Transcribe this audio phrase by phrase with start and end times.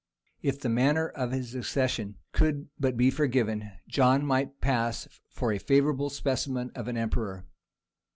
[0.41, 5.59] If the manner of his accession could but be forgiven John might pass for a
[5.59, 7.45] favourable specimen of an emperor.